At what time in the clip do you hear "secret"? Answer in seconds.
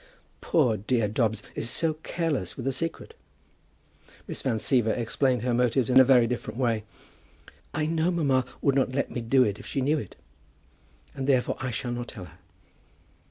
2.71-3.13